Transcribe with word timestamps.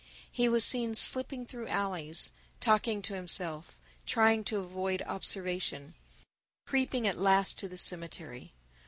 He 0.31 0.49
was 0.49 0.65
seen 0.65 0.95
slipping 0.95 1.45
through 1.45 1.67
alleys, 1.67 2.31
talking 2.59 3.03
to 3.03 3.13
himself, 3.13 3.77
trying 4.07 4.43
to 4.45 4.57
avoid 4.57 5.03
observation, 5.03 5.93
creeping 6.65 7.05
at 7.05 7.19
last 7.19 7.59
to 7.59 7.67
the 7.67 7.77
cemetery. 7.77 8.51